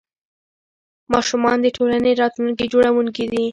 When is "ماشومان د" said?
1.13-1.67